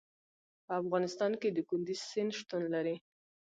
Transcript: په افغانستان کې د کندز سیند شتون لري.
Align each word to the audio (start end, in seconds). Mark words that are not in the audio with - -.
په 0.65 0.71
افغانستان 0.81 1.31
کې 1.41 1.49
د 1.51 1.59
کندز 1.69 1.99
سیند 2.11 2.31
شتون 2.39 2.63
لري. 2.73 2.95